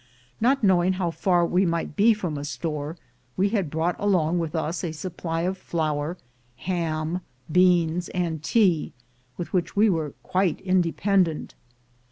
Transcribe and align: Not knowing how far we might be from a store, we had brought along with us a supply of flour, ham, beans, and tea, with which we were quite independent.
Not 0.39 0.63
knowing 0.63 0.93
how 0.93 1.11
far 1.11 1.45
we 1.45 1.63
might 1.63 1.95
be 1.95 2.15
from 2.15 2.35
a 2.35 2.43
store, 2.43 2.97
we 3.37 3.49
had 3.49 3.69
brought 3.69 3.95
along 3.99 4.39
with 4.39 4.55
us 4.55 4.83
a 4.83 4.91
supply 4.91 5.41
of 5.41 5.59
flour, 5.59 6.17
ham, 6.55 7.21
beans, 7.51 8.09
and 8.09 8.41
tea, 8.41 8.93
with 9.37 9.53
which 9.53 9.75
we 9.75 9.91
were 9.91 10.15
quite 10.23 10.59
independent. 10.61 11.53